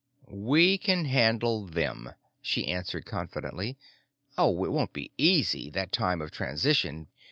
[0.31, 3.77] "We can handle them," she answered confidently.
[4.35, 7.07] "Oh, it won't be easy, that time of transition.